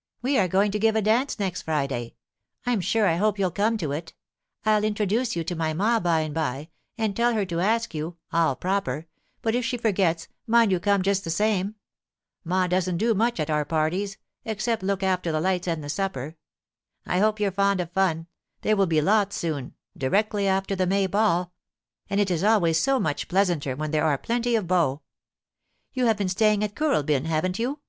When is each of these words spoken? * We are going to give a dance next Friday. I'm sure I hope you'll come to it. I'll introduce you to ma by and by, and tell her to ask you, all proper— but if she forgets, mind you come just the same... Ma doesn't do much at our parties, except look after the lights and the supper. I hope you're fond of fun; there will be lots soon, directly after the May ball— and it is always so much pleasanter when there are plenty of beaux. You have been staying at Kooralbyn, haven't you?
* 0.00 0.22
We 0.22 0.38
are 0.38 0.48
going 0.48 0.70
to 0.70 0.78
give 0.78 0.96
a 0.96 1.02
dance 1.02 1.38
next 1.38 1.60
Friday. 1.60 2.14
I'm 2.64 2.80
sure 2.80 3.06
I 3.06 3.16
hope 3.16 3.38
you'll 3.38 3.50
come 3.50 3.76
to 3.76 3.92
it. 3.92 4.14
I'll 4.64 4.82
introduce 4.84 5.36
you 5.36 5.44
to 5.44 5.54
ma 5.54 6.00
by 6.00 6.20
and 6.20 6.32
by, 6.32 6.70
and 6.96 7.14
tell 7.14 7.34
her 7.34 7.44
to 7.44 7.60
ask 7.60 7.92
you, 7.94 8.16
all 8.32 8.56
proper— 8.56 9.06
but 9.42 9.54
if 9.54 9.66
she 9.66 9.76
forgets, 9.76 10.28
mind 10.46 10.72
you 10.72 10.80
come 10.80 11.02
just 11.02 11.24
the 11.24 11.30
same... 11.30 11.74
Ma 12.42 12.66
doesn't 12.68 12.96
do 12.96 13.12
much 13.12 13.38
at 13.38 13.50
our 13.50 13.66
parties, 13.66 14.16
except 14.46 14.82
look 14.82 15.02
after 15.02 15.30
the 15.30 15.42
lights 15.42 15.68
and 15.68 15.84
the 15.84 15.90
supper. 15.90 16.36
I 17.04 17.18
hope 17.18 17.38
you're 17.38 17.50
fond 17.52 17.78
of 17.82 17.92
fun; 17.92 18.28
there 18.62 18.76
will 18.76 18.86
be 18.86 19.02
lots 19.02 19.36
soon, 19.36 19.74
directly 19.94 20.48
after 20.48 20.74
the 20.74 20.86
May 20.86 21.06
ball— 21.06 21.52
and 22.08 22.18
it 22.18 22.30
is 22.30 22.42
always 22.42 22.78
so 22.80 22.98
much 22.98 23.28
pleasanter 23.28 23.76
when 23.76 23.90
there 23.90 24.06
are 24.06 24.16
plenty 24.16 24.56
of 24.56 24.66
beaux. 24.66 25.02
You 25.92 26.06
have 26.06 26.16
been 26.16 26.30
staying 26.30 26.64
at 26.64 26.74
Kooralbyn, 26.74 27.26
haven't 27.26 27.58
you? 27.58 27.80